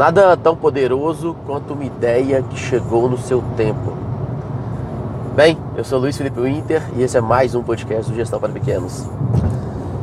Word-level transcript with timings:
Nada 0.00 0.34
tão 0.34 0.56
poderoso 0.56 1.36
quanto 1.44 1.74
uma 1.74 1.84
ideia 1.84 2.42
que 2.42 2.56
chegou 2.56 3.06
no 3.06 3.18
seu 3.18 3.44
tempo. 3.54 3.92
Bem, 5.36 5.58
eu 5.76 5.84
sou 5.84 5.98
Luiz 5.98 6.16
Felipe 6.16 6.40
Winter 6.40 6.82
e 6.96 7.02
esse 7.02 7.18
é 7.18 7.20
mais 7.20 7.54
um 7.54 7.62
podcast 7.62 8.10
do 8.10 8.16
Gestão 8.16 8.40
para 8.40 8.48
Pequenos. 8.48 9.06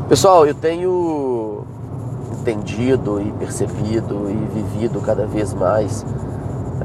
Pessoal, 0.08 0.46
eu 0.46 0.54
tenho 0.54 1.66
entendido 2.32 3.20
e 3.20 3.32
percebido 3.40 4.30
e 4.30 4.36
vivido 4.54 5.02
cada 5.02 5.26
vez 5.26 5.52
mais 5.56 6.06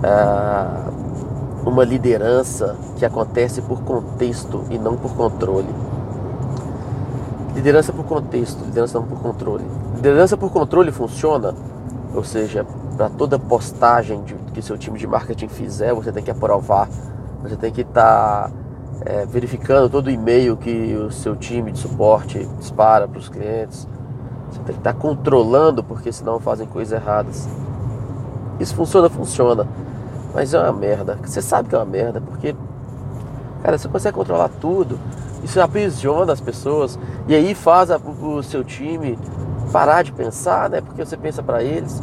ah, 0.03 0.89
uma 1.67 1.85
liderança 1.85 2.77
que 2.97 3.05
acontece 3.05 3.61
por 3.61 3.83
contexto 3.83 4.65
e 4.71 4.79
não 4.79 4.97
por 4.97 5.13
controle. 5.13 5.69
Liderança 7.55 7.93
por 7.93 8.07
contexto, 8.07 8.65
liderança 8.65 8.99
não 8.99 9.07
por 9.07 9.19
controle. 9.21 9.67
Liderança 9.97 10.35
por 10.35 10.51
controle 10.51 10.91
funciona, 10.91 11.55
ou 12.15 12.25
seja, 12.25 12.65
para 12.97 13.09
toda 13.09 13.39
postagem 13.39 14.23
de, 14.23 14.35
que 14.53 14.63
seu 14.63 14.77
time 14.77 14.99
de 14.99 15.07
marketing 15.07 15.49
fizer, 15.49 15.93
você 15.95 16.13
tem 16.13 16.23
que 16.23 16.31
aprovar, 16.31 16.89
você 17.43 17.57
tem 17.57 17.73
que 17.73 17.81
estar 17.81 18.49
tá, 18.49 18.51
é, 19.05 19.27
verificando 19.27 19.89
todo 19.89 20.11
e-mail 20.11 20.57
que 20.57 20.95
o 20.95 21.11
seu 21.11 21.35
time 21.35 21.73
de 21.73 21.79
suporte 21.79 22.47
dispara 22.59 23.09
para 23.09 23.19
os 23.19 23.29
clientes. 23.29 23.89
Você 24.51 24.59
tem 24.59 24.75
que 24.75 24.81
estar 24.81 24.93
tá 24.93 24.99
controlando, 24.99 25.83
porque 25.83 26.13
senão 26.13 26.39
fazem 26.39 26.67
coisas 26.67 27.01
erradas. 27.01 27.49
Isso 28.61 28.75
funciona, 28.75 29.09
funciona. 29.09 29.67
Mas 30.35 30.55
é 30.55 30.59
uma 30.59 30.73
merda. 30.73 31.19
Você 31.25 31.43
sabe 31.43 31.69
que 31.69 31.75
é 31.75 31.79
uma 31.79 31.85
merda, 31.85 32.21
porque, 32.21 32.55
cara, 33.63 33.77
você 33.77 33.89
consegue 33.89 34.17
controlar 34.17 34.51
tudo. 34.61 34.99
Isso 35.43 35.61
aprisiona 35.61 36.33
as 36.33 36.41
pessoas 36.41 36.99
e 37.27 37.35
aí 37.35 37.55
faz 37.55 37.91
a, 37.91 37.97
o 37.97 38.43
seu 38.43 38.63
time 38.63 39.19
parar 39.73 40.03
de 40.03 40.13
pensar, 40.13 40.71
né? 40.71 40.81
Porque 40.81 41.05
você 41.05 41.17
pensa 41.17 41.43
para 41.43 41.63
eles. 41.63 42.01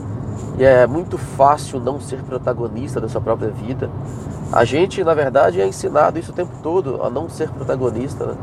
E 0.60 0.64
é 0.64 0.86
muito 0.86 1.18
fácil 1.18 1.80
não 1.80 2.02
ser 2.02 2.22
protagonista 2.24 3.00
da 3.00 3.08
sua 3.08 3.22
própria 3.22 3.50
vida. 3.50 3.90
A 4.52 4.66
gente, 4.66 5.04
na 5.04 5.14
verdade, 5.14 5.62
é 5.62 5.66
ensinado 5.66 6.20
isso 6.20 6.32
o 6.32 6.36
tempo 6.36 6.52
todo 6.62 7.02
a 7.02 7.10
não 7.10 7.30
ser 7.30 7.50
protagonista, 7.50 8.26
né? 8.26 8.34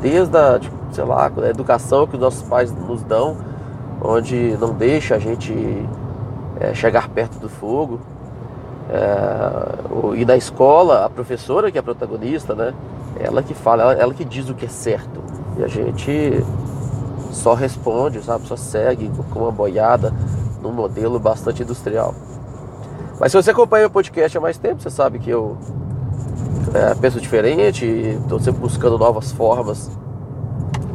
Desde 0.00 0.36
a, 0.36 0.58
tipo, 0.58 0.74
sei 0.90 1.04
lá, 1.04 1.30
a 1.42 1.48
educação 1.48 2.06
que 2.06 2.16
os 2.16 2.20
nossos 2.20 2.42
pais 2.42 2.72
nos 2.72 3.04
dão, 3.04 3.36
onde 4.02 4.56
não 4.60 4.74
deixa 4.74 5.14
a 5.14 5.18
gente 5.18 5.54
é, 6.58 6.74
chegar 6.74 7.08
perto 7.08 7.38
do 7.38 7.48
fogo. 7.48 8.00
É, 8.90 10.18
e 10.18 10.24
na 10.24 10.36
escola, 10.36 11.04
a 11.04 11.08
professora 11.08 11.70
que 11.70 11.78
é 11.78 11.82
protagonista, 11.82 12.54
né? 12.54 12.74
Ela 13.18 13.44
que 13.44 13.54
fala, 13.54 13.82
ela, 13.84 13.92
ela 13.92 14.14
que 14.14 14.24
diz 14.24 14.48
o 14.48 14.54
que 14.54 14.66
é 14.66 14.68
certo. 14.68 15.22
E 15.56 15.62
a 15.62 15.68
gente 15.68 16.44
só 17.30 17.54
responde, 17.54 18.20
sabe? 18.22 18.46
Só 18.46 18.56
segue 18.56 19.08
com 19.32 19.40
uma 19.40 19.52
boiada 19.52 20.12
num 20.64 20.72
modelo 20.72 21.20
bastante 21.20 21.62
industrial. 21.62 22.14
Mas 23.20 23.30
se 23.30 23.40
você 23.40 23.50
acompanha 23.50 23.86
o 23.86 23.90
podcast 23.90 24.36
há 24.36 24.40
mais 24.40 24.58
tempo, 24.58 24.82
você 24.82 24.90
sabe 24.90 25.18
que 25.18 25.30
eu 25.30 25.56
é, 26.74 26.94
penso 26.94 27.20
diferente, 27.20 27.84
estou 27.84 28.40
sempre 28.40 28.60
buscando 28.60 28.98
novas 28.98 29.30
formas 29.30 29.90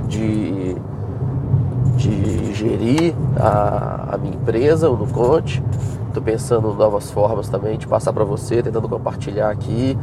de, 0.08 0.76
de 1.96 2.54
gerir 2.54 3.14
a, 3.38 4.16
a 4.16 4.18
minha 4.18 4.36
empresa, 4.36 4.90
o 4.90 4.98
Nuconte. 4.98 5.64
Estou 6.08 6.24
pensando 6.24 6.72
em 6.72 6.76
novas 6.76 7.12
formas 7.12 7.48
também 7.48 7.78
de 7.78 7.88
passar 7.88 8.12
para 8.12 8.24
você, 8.24 8.64
tentando 8.64 8.90
compartilhar 8.90 9.52
aqui. 9.52 9.98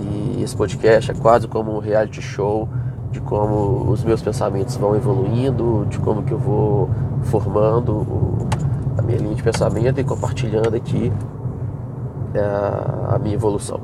E 0.00 0.42
esse 0.42 0.56
podcast 0.56 1.10
é 1.10 1.14
quase 1.14 1.46
como 1.46 1.76
um 1.76 1.78
reality 1.78 2.22
show 2.22 2.66
de 3.12 3.20
como 3.20 3.90
os 3.90 4.02
meus 4.04 4.22
pensamentos 4.22 4.76
vão 4.76 4.96
evoluindo, 4.96 5.86
de 5.88 5.98
como 5.98 6.22
que 6.22 6.32
eu 6.32 6.38
vou 6.38 6.88
formando 7.24 7.92
o, 7.92 8.39
de 9.40 9.42
pensamento 9.42 10.00
e 10.00 10.04
compartilhando 10.04 10.76
aqui 10.76 11.10
é, 12.34 13.14
a 13.14 13.18
minha 13.18 13.34
evolução. 13.34 13.80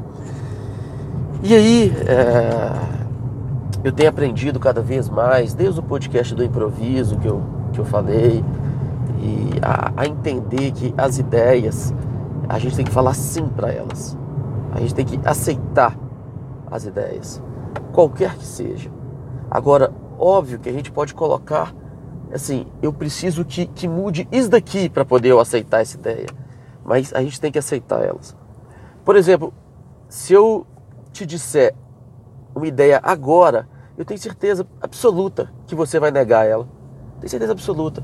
E 1.43 1.55
aí, 1.55 1.93
é, 2.07 2.73
eu 3.83 3.93
tenho 3.93 4.09
aprendido 4.09 4.61
cada 4.61 4.81
vez 4.81 5.09
mais, 5.09 5.55
desde 5.55 5.81
o 5.81 5.83
podcast 5.83 6.35
do 6.35 6.45
improviso 6.45 7.17
que 7.17 7.27
eu, 7.27 7.43
que 7.73 7.79
eu 7.79 7.85
falei, 7.85 8.45
e 9.19 9.51
a, 9.63 9.93
a 9.97 10.07
entender 10.07 10.73
que 10.73 10.95
as 10.97 11.19
ideias, 11.19 11.95
a 12.49 12.59
gente 12.59 12.77
tem 12.77 12.85
que 12.85 12.93
falar 12.93 13.15
sim 13.15 13.47
para 13.49 13.73
elas. 13.73 14.17
A 14.73 14.81
gente 14.81 14.95
tem 14.95 15.05
que 15.05 15.19
aceitar 15.25 15.97
as 16.71 16.85
ideias, 16.85 17.43
qualquer 17.93 18.35
que 18.35 18.45
seja. 18.45 18.91
Agora, 19.51 19.93
óbvio 20.19 20.59
que 20.59 20.69
a 20.69 20.73
gente 20.73 20.93
pode 20.93 21.15
colocar 21.15 21.73
assim, 22.33 22.67
eu 22.83 22.93
preciso 22.93 23.45
que, 23.45 23.67
que 23.67 23.87
mude 23.89 24.29
isso 24.31 24.49
daqui 24.49 24.89
para 24.89 25.05
poder 25.05 25.31
eu 25.31 25.41
aceitar 25.41 25.81
essa 25.81 25.97
ideia. 25.97 26.27
Mas 26.85 27.13
a 27.13 27.23
gente 27.23 27.41
tem 27.41 27.51
que 27.51 27.59
aceitar 27.59 28.03
elas. 28.03 28.37
Por 29.05 29.17
exemplo, 29.17 29.53
se 30.09 30.33
eu 30.33 30.67
te 31.13 31.27
disser 31.27 31.75
uma 32.55 32.67
ideia 32.67 33.01
agora, 33.03 33.69
eu 33.97 34.05
tenho 34.05 34.21
certeza 34.21 34.67
absoluta 34.81 35.51
que 35.67 35.75
você 35.75 35.99
vai 35.99 36.11
negar 36.11 36.47
ela. 36.47 36.69
Tenho 37.21 37.31
certeza 37.31 37.53
absoluta. 37.53 38.03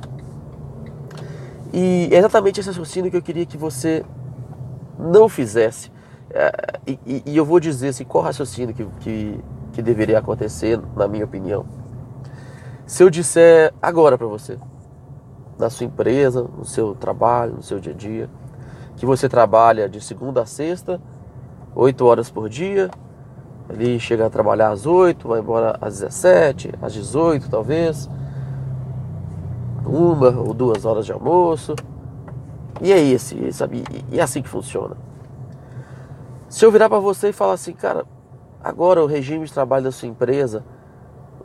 E 1.73 2.09
é 2.13 2.19
exatamente 2.19 2.61
esse 2.61 2.69
raciocínio 2.69 3.11
que 3.11 3.17
eu 3.17 3.23
queria 3.23 3.47
que 3.47 3.57
você 3.57 4.05
não 4.99 5.29
fizesse. 5.29 5.91
É, 6.31 6.53
e, 6.87 7.23
e, 7.27 7.37
eu 7.37 7.45
vou 7.45 7.61
dizer 7.61 7.89
assim, 7.89 8.05
qual 8.05 8.25
raciocínio 8.25 8.75
que, 8.75 8.87
que, 9.01 9.41
que 9.73 9.83
deveria 9.83 10.19
acontecer, 10.19 10.81
na 10.97 11.07
minha 11.07 11.25
opinião. 11.25 11.67
Se 12.93 13.03
eu 13.03 13.09
disser 13.09 13.73
agora 13.81 14.19
para 14.19 14.27
você, 14.27 14.59
na 15.59 15.71
sua 15.71 15.87
empresa, 15.87 16.43
no 16.43 16.63
seu 16.63 16.95
trabalho, 16.95 17.55
no 17.55 17.63
seu 17.63 17.81
dia 17.81 17.95
a 17.95 17.97
dia, 17.97 18.29
que 18.97 19.07
você 19.07 19.31
trabalha 19.31 19.89
de 19.89 19.99
segunda 19.99 20.43
a 20.43 20.45
sexta, 20.47 21.01
8 21.75 22.05
horas 22.05 22.31
por 22.31 22.51
dia, 22.51 22.91
ali 23.67 23.99
chega 23.99 24.27
a 24.27 24.29
trabalhar 24.29 24.69
às 24.69 24.85
8, 24.85 25.27
vai 25.27 25.41
embora 25.41 25.75
às 25.81 26.01
17, 26.01 26.75
às 26.83 26.93
18 26.93 27.49
talvez, 27.49 28.11
uma 29.87 30.39
ou 30.39 30.53
duas 30.53 30.85
horas 30.85 31.07
de 31.07 31.13
almoço. 31.13 31.75
E 32.83 32.93
é 32.93 33.01
esse, 33.01 33.55
sabe? 33.55 33.85
E 34.11 34.21
é 34.21 34.23
assim 34.23 34.43
que 34.43 34.51
funciona. 34.51 34.99
Se 36.47 36.63
eu 36.63 36.71
virar 36.71 36.91
para 36.91 36.99
você 36.99 37.31
e 37.31 37.33
falar 37.33 37.55
assim, 37.55 37.73
cara, 37.73 38.05
agora 38.63 39.03
o 39.03 39.07
regime 39.07 39.47
de 39.47 39.53
trabalho 39.55 39.85
da 39.85 39.93
sua 39.93 40.09
empresa 40.09 40.63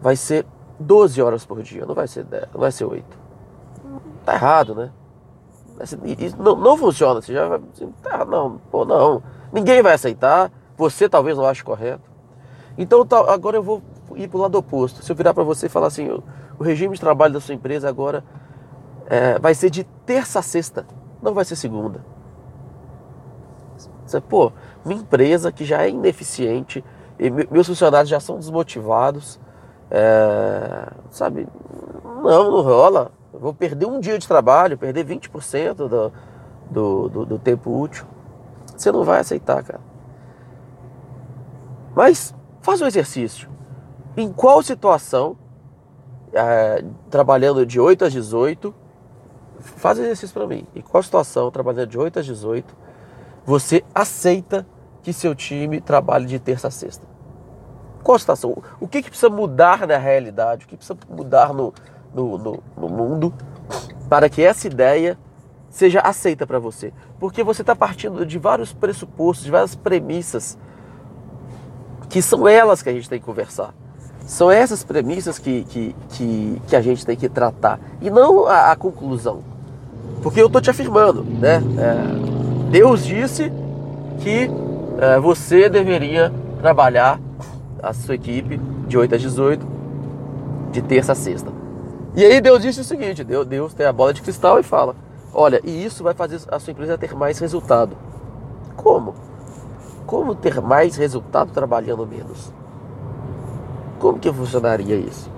vai 0.01 0.17
ser 0.17 0.45
12 0.79 1.21
horas 1.21 1.45
por 1.45 1.61
dia, 1.63 1.85
não 1.85 1.95
vai 1.95 2.07
ser 2.07 2.23
10, 2.23 2.49
não 2.53 2.59
vai 2.59 2.71
ser 2.71 2.85
8. 2.85 3.05
Tá 4.25 4.33
errado, 4.33 4.75
né? 4.75 4.91
Isso 6.19 6.41
não, 6.41 6.55
não 6.55 6.77
funciona. 6.77 7.21
Você 7.21 7.33
já 7.33 7.47
vai. 7.47 7.61
Tá, 8.01 8.25
não, 8.25 8.59
pô, 8.71 8.83
não. 8.83 9.21
Ninguém 9.51 9.81
vai 9.81 9.93
aceitar. 9.93 10.51
Você 10.75 11.07
talvez 11.07 11.37
não 11.37 11.45
ache 11.45 11.63
correto. 11.63 12.09
Então 12.77 13.05
tá, 13.05 13.19
agora 13.31 13.57
eu 13.57 13.63
vou 13.63 13.81
ir 14.15 14.27
para 14.27 14.37
o 14.37 14.41
lado 14.41 14.57
oposto. 14.57 15.03
Se 15.03 15.11
eu 15.11 15.15
virar 15.15 15.33
para 15.33 15.43
você 15.43 15.67
e 15.67 15.69
falar 15.69 15.87
assim, 15.87 16.09
o, 16.09 16.63
regime 16.63 16.93
de 16.93 16.99
trabalho 16.99 17.33
da 17.33 17.39
sua 17.39 17.55
empresa 17.55 17.87
agora 17.87 18.23
é, 19.07 19.39
vai 19.39 19.53
ser 19.55 19.69
de 19.69 19.83
terça 20.05 20.39
a 20.39 20.41
sexta, 20.41 20.85
não 21.21 21.33
vai 21.33 21.45
ser 21.45 21.55
segunda. 21.55 22.03
Você, 24.05 24.21
pô, 24.21 24.51
minha 24.85 25.01
empresa 25.01 25.51
que 25.51 25.65
já 25.65 25.83
é 25.83 25.89
ineficiente, 25.89 26.83
meus 27.51 27.67
funcionários 27.67 28.09
já 28.09 28.19
são 28.19 28.37
desmotivados, 28.37 29.39
é, 29.89 30.91
sabe? 31.09 31.47
Não, 32.03 32.51
não 32.51 32.61
rola. 32.61 33.11
Eu 33.33 33.39
vou 33.39 33.53
perder 33.53 33.85
um 33.85 33.99
dia 33.99 34.17
de 34.17 34.27
trabalho, 34.27 34.77
perder 34.77 35.05
20% 35.05 35.73
do, 35.75 36.11
do, 36.69 37.09
do, 37.09 37.25
do 37.25 37.39
tempo 37.39 37.79
útil. 37.79 38.05
Você 38.75 38.91
não 38.91 39.03
vai 39.03 39.19
aceitar, 39.19 39.63
cara. 39.63 39.81
Mas 41.95 42.33
faz 42.61 42.81
um 42.81 42.85
exercício. 42.85 43.49
Em 44.15 44.31
qual 44.31 44.61
situação, 44.63 45.37
é, 46.33 46.83
trabalhando 47.09 47.65
de 47.65 47.79
8 47.79 48.05
às 48.05 48.13
18, 48.13 48.73
faz 49.59 49.99
exercício 49.99 50.33
para 50.33 50.47
mim. 50.47 50.65
Em 50.75 50.81
qual 50.81 51.01
situação, 51.01 51.49
trabalhando 51.51 51.89
de 51.89 51.97
8 51.97 52.19
às 52.19 52.25
18, 52.25 52.75
você 53.45 53.83
aceita 53.93 54.67
que 55.01 55.13
seu 55.13 55.33
time 55.33 55.79
trabalhe 55.79 56.25
de 56.25 56.39
terça 56.39 56.67
a 56.67 56.71
sexta? 56.71 57.16
Qual 58.07 58.17
situação? 58.17 58.63
O 58.79 58.87
que, 58.87 59.01
que 59.01 59.09
precisa 59.09 59.29
mudar 59.29 59.85
na 59.85 59.97
realidade? 59.97 60.63
O 60.63 60.67
que 60.69 60.77
precisa 60.77 60.97
mudar 61.09 61.53
no, 61.53 61.73
no, 62.15 62.37
no, 62.37 62.63
no 62.77 62.87
mundo 62.87 63.33
para 64.07 64.29
que 64.29 64.41
essa 64.41 64.65
ideia 64.65 65.17
seja 65.69 65.99
aceita 65.99 66.47
para 66.47 66.57
você? 66.57 66.93
Porque 67.19 67.43
você 67.43 67.63
está 67.63 67.75
partindo 67.75 68.25
de 68.25 68.39
vários 68.39 68.71
pressupostos, 68.71 69.43
de 69.43 69.51
várias 69.51 69.75
premissas, 69.75 70.57
que 72.07 72.21
são 72.21 72.47
elas 72.47 72.81
que 72.81 72.87
a 72.87 72.93
gente 72.93 73.09
tem 73.09 73.19
que 73.19 73.25
conversar. 73.25 73.73
São 74.25 74.49
essas 74.49 74.85
premissas 74.85 75.37
que, 75.37 75.65
que, 75.65 75.93
que, 76.07 76.61
que 76.65 76.75
a 76.77 76.81
gente 76.81 77.05
tem 77.05 77.17
que 77.17 77.27
tratar 77.27 77.77
e 77.99 78.09
não 78.09 78.47
a, 78.47 78.71
a 78.71 78.75
conclusão. 78.77 79.43
Porque 80.23 80.41
eu 80.41 80.47
estou 80.47 80.61
te 80.61 80.69
afirmando, 80.69 81.25
né? 81.25 81.57
É, 81.77 82.71
Deus 82.71 83.03
disse 83.03 83.51
que 84.21 84.49
é, 84.97 85.19
você 85.19 85.67
deveria 85.67 86.31
trabalhar 86.61 87.26
a 87.81 87.93
sua 87.93 88.15
equipe 88.15 88.57
de 88.87 88.97
8 88.97 89.15
a 89.15 89.17
18, 89.17 89.67
de 90.71 90.81
terça 90.81 91.11
a 91.11 91.15
sexta. 91.15 91.51
E 92.15 92.23
aí 92.23 92.41
Deus 92.41 92.61
disse 92.61 92.81
o 92.81 92.83
seguinte: 92.83 93.23
Deus, 93.23 93.45
Deus 93.45 93.73
tem 93.73 93.85
a 93.85 93.93
bola 93.93 94.13
de 94.13 94.21
cristal 94.21 94.59
e 94.59 94.63
fala: 94.63 94.95
Olha, 95.33 95.61
e 95.63 95.85
isso 95.85 96.03
vai 96.03 96.13
fazer 96.13 96.41
a 96.51 96.59
sua 96.59 96.71
empresa 96.71 96.97
ter 96.97 97.15
mais 97.15 97.39
resultado. 97.39 97.95
Como? 98.75 99.13
Como 100.05 100.33
ter 100.33 100.61
mais 100.61 100.95
resultado 100.95 101.51
trabalhando 101.51 102.07
menos? 102.07 102.51
Como 103.99 104.19
que 104.19 104.31
funcionaria 104.31 104.95
isso? 104.95 105.29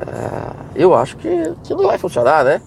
Ah, 0.00 0.54
eu 0.74 0.94
acho 0.94 1.16
que, 1.16 1.54
que 1.62 1.74
não 1.74 1.84
vai 1.86 1.96
funcionar, 1.96 2.44
né? 2.44 2.60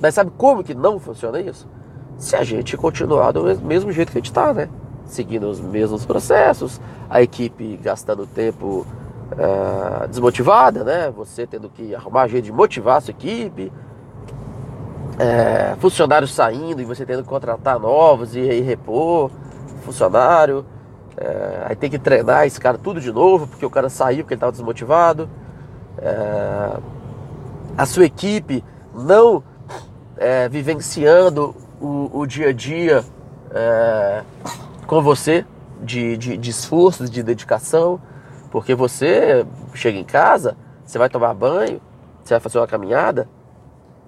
Mas 0.00 0.14
sabe 0.14 0.32
como 0.36 0.64
que 0.64 0.74
não 0.74 0.98
funciona 0.98 1.40
isso? 1.40 1.68
Se 2.16 2.34
a 2.34 2.42
gente 2.42 2.76
continuar 2.76 3.32
do 3.32 3.44
mesmo 3.60 3.92
jeito 3.92 4.10
que 4.10 4.18
a 4.18 4.20
gente 4.20 4.30
está, 4.30 4.54
né? 4.54 4.68
Seguindo 5.10 5.50
os 5.50 5.60
mesmos 5.60 6.06
processos, 6.06 6.80
a 7.08 7.20
equipe 7.20 7.76
gastando 7.82 8.26
tempo 8.26 8.86
uh, 9.32 10.06
desmotivada, 10.06 10.84
né? 10.84 11.10
Você 11.10 11.48
tendo 11.48 11.68
que 11.68 11.92
arrumar 11.94 12.28
jeito 12.28 12.44
de 12.44 12.52
motivar 12.52 12.98
a 12.98 13.00
sua 13.00 13.10
equipe, 13.10 13.72
é, 15.18 15.74
funcionários 15.80 16.32
saindo 16.32 16.80
e 16.80 16.84
você 16.84 17.04
tendo 17.04 17.24
que 17.24 17.28
contratar 17.28 17.78
novos 17.78 18.36
e 18.36 18.60
repor 18.60 19.30
funcionário. 19.82 20.64
É, 21.16 21.64
aí 21.66 21.76
tem 21.76 21.90
que 21.90 21.98
treinar 21.98 22.46
esse 22.46 22.60
cara 22.60 22.78
tudo 22.78 23.00
de 23.00 23.12
novo, 23.12 23.48
porque 23.48 23.66
o 23.66 23.70
cara 23.70 23.90
saiu 23.90 24.22
porque 24.22 24.34
ele 24.34 24.38
estava 24.38 24.52
desmotivado. 24.52 25.28
É, 25.98 26.78
a 27.76 27.84
sua 27.84 28.04
equipe 28.04 28.64
não 28.94 29.42
vivenciando 30.50 31.56
o, 31.80 32.10
o, 32.12 32.26
dia 32.26 32.50
a 32.50 32.52
dia 32.52 33.02
com 34.90 35.00
você, 35.00 35.46
de, 35.80 36.16
de, 36.16 36.36
de 36.36 36.50
esforço, 36.50 37.08
de 37.08 37.22
dedicação, 37.22 38.00
porque 38.50 38.74
você 38.74 39.46
chega 39.72 39.96
em 39.96 40.02
casa, 40.02 40.56
você 40.84 40.98
vai 40.98 41.08
tomar 41.08 41.32
banho, 41.32 41.80
você 42.24 42.34
vai 42.34 42.40
fazer 42.40 42.58
uma 42.58 42.66
caminhada, 42.66 43.28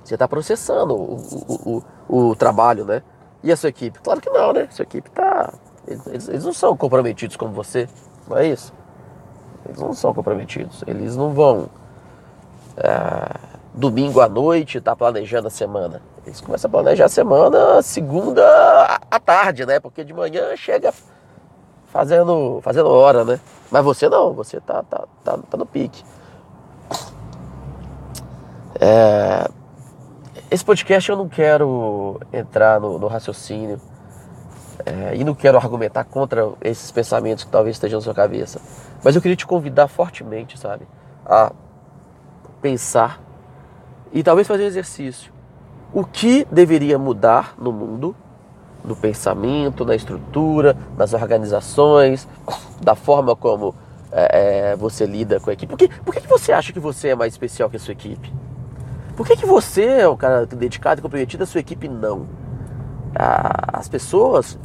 você 0.03 0.15
está 0.15 0.27
processando 0.27 0.93
o, 0.97 1.15
o, 1.15 1.85
o, 2.09 2.31
o, 2.31 2.35
trabalho, 2.35 2.85
né? 2.85 3.01
E 3.45 3.53
a 3.53 3.57
sua 3.57 3.69
equipe? 3.69 4.01
Claro 4.01 4.21
que 4.21 4.29
não, 4.29 4.53
né? 4.53 4.67
Sua 4.73 4.83
equipe 4.83 5.09
tá. 5.13 5.55
Eles, 5.87 6.29
eles 6.29 6.45
não 6.45 6.53
são 6.53 6.77
comprometidos 6.77 7.37
como 7.37 7.53
você, 7.53 7.89
não 8.29 8.37
é 8.37 8.49
isso? 8.49 8.75
Eles 9.65 9.79
não 9.79 9.93
são 9.93 10.13
comprometidos. 10.13 10.83
Eles 10.85 11.15
não 11.15 11.31
vão. 11.31 11.69
É, 12.77 13.52
domingo 13.75 14.21
à 14.21 14.29
noite 14.29 14.81
tá 14.81 14.95
planejando 14.95 15.49
a 15.49 15.51
semana. 15.51 16.03
Eles 16.27 16.41
começam 16.41 16.69
a 16.69 16.71
planejar 16.71 17.07
a 17.07 17.09
semana 17.09 17.83
segunda 17.83 18.43
à 19.11 19.19
tarde, 19.19 19.67
né? 19.67 19.81
Porque 19.81 20.05
de 20.05 20.13
manhã 20.13 20.55
chega 20.57 20.93
fazendo, 21.87 22.61
fazendo 22.63 22.89
hora, 22.89 23.25
né? 23.25 23.41
Mas 23.71 23.85
você 23.85 24.09
não, 24.09 24.33
você 24.33 24.61
tá, 24.61 24.83
tá, 24.83 25.05
tá, 25.25 25.39
tá 25.39 25.57
no 25.57 25.67
pique. 25.67 26.05
É, 28.81 29.49
esse 30.51 30.65
podcast 30.65 31.11
eu 31.11 31.17
não 31.17 31.29
quero 31.29 32.21
entrar 32.33 32.81
no, 32.81 32.99
no 32.99 33.07
raciocínio 33.07 33.81
é, 34.85 35.17
e 35.17 35.25
não 35.25 35.35
quero 35.35 35.57
argumentar 35.57 36.05
contra 36.05 36.51
esses 36.61 36.91
pensamentos 36.91 37.45
que 37.45 37.51
talvez 37.51 37.77
estejam 37.77 37.99
na 37.99 38.05
sua 38.05 38.15
cabeça. 38.15 38.61
Mas 39.03 39.17
eu 39.17 39.23
queria 39.23 39.37
te 39.37 39.47
convidar 39.47 39.89
fortemente, 39.89 40.59
sabe, 40.59 40.87
a 41.25 41.53
pensar 42.61 43.21
e 44.13 44.23
talvez 44.23 44.47
fazer 44.47 44.65
um 44.65 44.67
exercício. 44.67 45.33
O 45.93 46.05
que 46.05 46.47
deveria 46.51 46.99
mudar 46.99 47.55
no 47.59 47.73
mundo, 47.73 48.15
no 48.85 48.97
pensamento, 48.97 49.85
na 49.85 49.95
estrutura, 49.95 50.77
nas 50.97 51.13
organizações, 51.13 52.29
da 52.81 52.95
forma 52.95 53.35
como 53.37 53.75
é, 54.11 54.71
é, 54.73 54.77
você 54.77 55.07
lida 55.07 55.41
com 55.41 55.51
a 55.51 55.53
equipe? 55.53 55.71
Por, 55.71 55.79
que, 55.79 55.89
por 55.89 56.15
que 56.15 56.27
você 56.27 56.53
acha 56.53 56.73
que 56.73 56.81
você 56.81 57.09
é 57.09 57.15
mais 57.15 57.33
especial 57.33 57.71
que 57.71 57.77
a 57.77 57.81
sua 57.81 57.93
equipe? 57.93 58.33
Por 59.17 59.27
que, 59.27 59.37
que 59.37 59.47
você 59.47 59.85
é 59.85 60.09
um 60.09 60.17
cara 60.17 60.47
dedicado 60.47 61.01
e 61.01 61.03
comprometido, 61.03 61.43
a 61.43 61.47
sua 61.47 61.61
equipe 61.61 61.89
não? 61.89 62.27
as 63.15 63.89
pessoas 63.89 64.59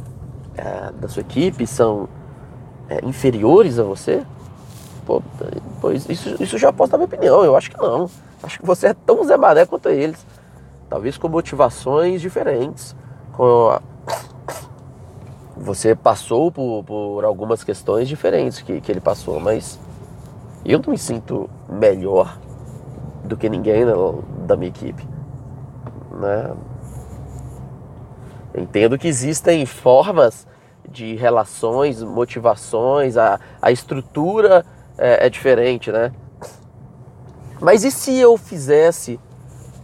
é, 0.56 0.90
da 0.92 1.06
sua 1.06 1.20
equipe 1.20 1.66
são 1.66 2.08
é, 2.88 3.04
inferiores 3.04 3.78
a 3.78 3.82
você? 3.82 4.24
Pô, 5.04 5.22
pois 5.80 6.08
isso, 6.08 6.42
isso 6.42 6.56
já 6.56 6.72
posso 6.72 6.92
dar 6.92 6.98
minha 6.98 7.06
opinião, 7.06 7.44
eu 7.44 7.54
acho 7.56 7.70
que 7.70 7.76
não. 7.76 8.08
Acho 8.42 8.58
que 8.58 8.66
você 8.66 8.88
é 8.88 8.94
tão 8.94 9.24
Zé 9.24 9.36
Mané 9.36 9.66
quanto 9.66 9.88
eles. 9.88 10.24
Talvez 10.88 11.18
com 11.18 11.28
motivações 11.28 12.20
diferentes. 12.20 12.94
Com 13.32 13.70
a... 13.70 13.82
Você 15.56 15.94
passou 15.94 16.52
por, 16.52 16.84
por 16.84 17.24
algumas 17.24 17.64
questões 17.64 18.08
diferentes 18.08 18.60
que, 18.60 18.80
que 18.80 18.92
ele 18.92 19.00
passou, 19.00 19.40
mas 19.40 19.78
eu 20.64 20.78
não 20.78 20.92
me 20.92 20.98
sinto 20.98 21.50
melhor 21.68 22.38
do 23.24 23.36
que 23.36 23.48
ninguém 23.48 23.84
né, 23.84 23.92
da 24.46 24.56
minha 24.56 24.68
equipe. 24.68 25.06
Né? 26.12 26.52
Entendo 28.54 28.98
que 28.98 29.08
existem 29.08 29.66
formas 29.66 30.46
de 30.88 31.14
relações, 31.16 32.02
motivações, 32.02 33.16
a, 33.16 33.38
a 33.60 33.70
estrutura 33.70 34.64
é, 34.96 35.26
é 35.26 35.30
diferente, 35.30 35.92
né? 35.92 36.12
Mas 37.60 37.84
e 37.84 37.90
se 37.90 38.16
eu 38.16 38.36
fizesse 38.36 39.18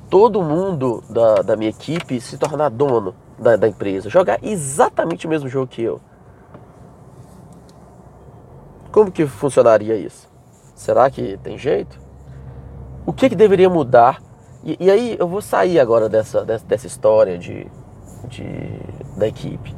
todo 0.09 0.43
mundo 0.43 1.03
da, 1.09 1.37
da 1.37 1.57
minha 1.57 1.71
equipe 1.71 2.21
se 2.21 2.39
tornar 2.39 2.69
dono 2.69 3.15
da, 3.39 3.57
da 3.57 3.69
empresa, 3.69 4.09
jogar 4.09 4.39
exatamente 4.43 5.27
o 5.27 5.31
mesmo 5.31 5.49
jogo 5.49 5.67
que 5.67 5.83
eu? 5.83 6.01
Como 8.93 9.11
que 9.11 9.27
funcionaria 9.27 9.97
isso? 9.97 10.29
Será 10.75 11.11
que 11.11 11.37
tem 11.43 11.59
jeito? 11.59 12.05
o 13.07 13.13
que, 13.13 13.29
que 13.29 13.37
deveria 13.37 13.69
mudar? 13.69 14.23
E, 14.63 14.77
e, 14.81 14.91
aí 14.91 15.17
eu 15.19 15.29
vou 15.29 15.43
sair 15.43 15.79
agora 15.79 16.09
dessa, 16.09 16.45
dessa, 16.45 16.65
dessa 16.67 16.87
história 16.87 17.37
de, 17.37 17.67
de, 18.29 18.47
da 19.17 19.29
equipe. 19.29 19.75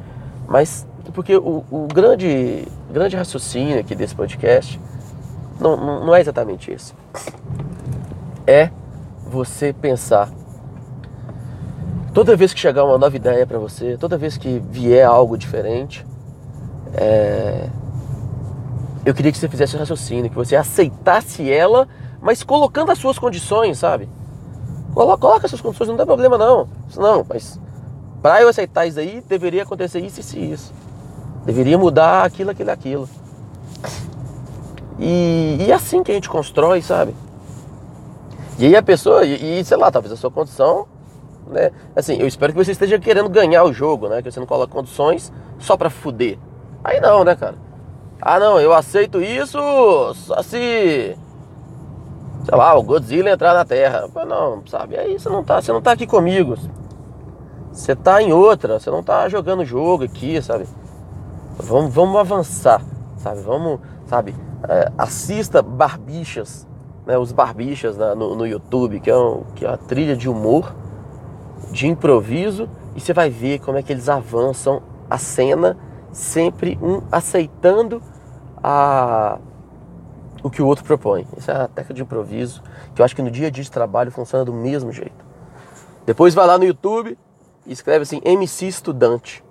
Mas 0.47 0.87
porque 1.13 1.35
o, 1.35 1.63
o 1.69 1.87
grande, 1.93 2.65
grande 2.91 3.15
raciocínio 3.15 3.79
aqui 3.79 3.95
desse 3.95 4.15
podcast 4.15 4.79
não, 5.59 5.75
não, 5.75 6.05
não 6.05 6.15
é 6.15 6.21
exatamente 6.21 6.71
esse. 6.71 6.93
É 8.47 8.71
você 9.25 9.73
pensar 9.73 10.31
toda 12.13 12.35
vez 12.35 12.51
que 12.51 12.59
chegar 12.59 12.83
uma 12.83 12.97
nova 12.97 13.15
ideia 13.15 13.45
para 13.45 13.59
você, 13.59 13.95
toda 13.97 14.17
vez 14.17 14.37
que 14.37 14.59
vier 14.71 15.05
algo 15.05 15.37
diferente, 15.37 16.03
é... 16.95 17.69
eu 19.05 19.13
queria 19.13 19.31
que 19.31 19.37
você 19.37 19.47
fizesse 19.47 19.75
um 19.75 19.79
raciocínio, 19.79 20.29
que 20.29 20.35
você 20.35 20.55
aceitasse 20.55 21.51
ela 21.51 21.87
mas 22.21 22.43
colocando 22.43 22.91
as 22.91 22.97
suas 22.97 23.19
condições, 23.19 23.77
sabe? 23.77 24.09
Coloca, 24.93 25.17
coloca 25.17 25.45
as 25.45 25.49
suas 25.49 25.61
condições, 25.61 25.89
não 25.89 25.97
tem 25.97 26.05
problema 26.05 26.37
não. 26.37 26.67
Não, 26.95 27.25
mas 27.27 27.59
para 28.21 28.41
eu 28.41 28.49
aceitar 28.49 28.85
isso 28.85 28.99
aí, 28.99 29.23
deveria 29.27 29.63
acontecer 29.63 29.99
isso, 29.99 30.19
isso 30.19 30.37
e 30.37 30.51
isso. 30.51 30.73
Deveria 31.45 31.77
mudar 31.77 32.25
aquilo, 32.25 32.51
aquilo, 32.51 32.71
aquilo. 32.71 33.09
E, 34.99 35.57
e 35.59 35.71
é 35.71 35.73
assim 35.73 36.03
que 36.03 36.11
a 36.11 36.15
gente 36.15 36.27
constrói, 36.27 36.81
sabe? 36.81 37.13
E 38.57 38.65
aí 38.65 38.75
a 38.75 38.81
pessoa, 38.81 39.23
e, 39.25 39.59
e, 39.59 39.63
sei 39.63 39.77
lá, 39.77 39.91
talvez 39.91 40.11
a 40.11 40.17
sua 40.17 40.31
condição, 40.31 40.87
né? 41.47 41.71
Assim, 41.95 42.17
eu 42.19 42.27
espero 42.27 42.53
que 42.53 42.63
você 42.63 42.71
esteja 42.71 42.99
querendo 42.99 43.29
ganhar 43.29 43.63
o 43.63 43.73
jogo, 43.73 44.09
né? 44.09 44.21
Que 44.21 44.31
você 44.31 44.39
não 44.39 44.47
coloca 44.47 44.71
condições 44.71 45.31
só 45.59 45.77
pra 45.77 45.89
fuder. 45.89 46.37
Aí 46.83 46.99
não, 46.99 47.23
né, 47.23 47.35
cara? 47.35 47.55
Ah, 48.21 48.39
não, 48.39 48.59
eu 48.59 48.73
aceito 48.73 49.21
isso 49.21 49.59
só 50.15 50.41
se 50.41 51.15
sei 52.47 52.57
lá, 52.57 52.75
o 52.75 52.83
Godzilla 52.83 53.29
entrar 53.29 53.53
na 53.53 53.65
Terra. 53.65 54.07
Não, 54.25 54.63
sabe? 54.67 54.97
Aí 54.97 55.19
você 55.19 55.27
não 55.29 55.43
tá, 55.43 55.61
você 55.61 55.71
não 55.71 55.81
tá 55.81 55.91
aqui 55.91 56.07
comigo. 56.07 56.55
Você 57.71 57.95
tá 57.95 58.21
em 58.21 58.31
outra, 58.31 58.79
você 58.79 58.89
não 58.89 59.03
tá 59.03 59.27
jogando 59.27 59.65
jogo 59.65 60.05
aqui, 60.05 60.41
sabe? 60.41 60.65
Vamos, 61.59 61.93
vamos 61.93 62.19
avançar, 62.19 62.81
sabe? 63.17 63.41
Vamos, 63.41 63.79
sabe? 64.07 64.33
É, 64.67 64.91
assista 64.97 65.61
Barbichas, 65.61 66.65
né? 67.07 67.17
Os 67.17 67.31
Barbichas 67.31 67.97
na, 67.97 68.13
no, 68.13 68.35
no 68.35 68.45
YouTube, 68.45 68.99
que 68.99 69.09
é, 69.09 69.15
um, 69.15 69.43
que 69.55 69.65
é 69.65 69.69
uma 69.69 69.77
trilha 69.77 70.15
de 70.15 70.29
humor, 70.29 70.75
de 71.71 71.87
improviso, 71.87 72.69
e 72.95 72.99
você 72.99 73.13
vai 73.13 73.29
ver 73.29 73.59
como 73.59 73.77
é 73.77 73.81
que 73.81 73.91
eles 73.91 74.09
avançam 74.09 74.83
a 75.09 75.17
cena, 75.17 75.77
sempre 76.11 76.77
um 76.81 77.01
aceitando 77.09 78.01
a 78.61 79.39
o 80.43 80.49
que 80.49 80.61
o 80.61 80.67
outro 80.67 80.83
propõe. 80.83 81.25
Isso 81.35 81.49
é 81.49 81.55
a 81.55 81.67
técnica 81.67 81.93
de 81.93 82.01
improviso, 82.03 82.61
que 82.93 83.01
eu 83.01 83.05
acho 83.05 83.15
que 83.15 83.21
no 83.21 83.31
dia 83.31 83.47
a 83.47 83.49
dia 83.49 83.63
de 83.63 83.71
trabalho 83.71 84.11
funciona 84.11 84.45
do 84.45 84.53
mesmo 84.53 84.91
jeito. 84.91 85.25
Depois 86.05 86.33
vai 86.33 86.45
lá 86.45 86.57
no 86.57 86.63
YouTube 86.63 87.17
e 87.65 87.73
escreve 87.73 88.03
assim 88.03 88.21
MC 88.23 88.67
Estudante. 88.67 89.43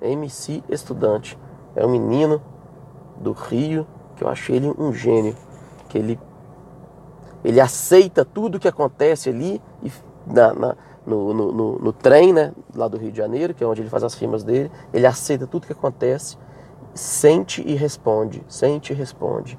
MC 0.00 0.62
Estudante. 0.68 1.38
É 1.76 1.84
um 1.84 1.90
menino 1.90 2.42
do 3.18 3.32
Rio 3.32 3.86
que 4.16 4.24
eu 4.24 4.28
achei 4.28 4.56
ele 4.56 4.72
um 4.76 4.92
gênio. 4.92 5.36
Que 5.88 5.98
ele, 5.98 6.18
ele 7.44 7.60
aceita 7.60 8.24
tudo 8.24 8.58
que 8.58 8.68
acontece 8.68 9.28
ali 9.28 9.60
e 9.82 9.92
na, 10.26 10.52
na 10.54 10.76
no, 11.06 11.32
no, 11.32 11.52
no, 11.52 11.78
no, 11.78 11.92
trem, 11.92 12.32
né, 12.32 12.52
lá 12.74 12.86
do 12.86 12.98
Rio 12.98 13.10
de 13.10 13.16
Janeiro, 13.16 13.54
que 13.54 13.64
é 13.64 13.66
onde 13.66 13.80
ele 13.80 13.88
faz 13.88 14.04
as 14.04 14.14
rimas 14.14 14.44
dele. 14.44 14.70
Ele 14.92 15.06
aceita 15.06 15.46
tudo 15.46 15.66
que 15.66 15.72
acontece, 15.72 16.36
sente 16.94 17.62
e 17.66 17.74
responde, 17.74 18.44
sente 18.46 18.92
e 18.92 18.96
responde 18.96 19.58